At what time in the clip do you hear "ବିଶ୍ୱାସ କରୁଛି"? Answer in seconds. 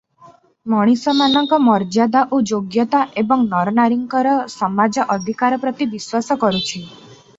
5.93-6.83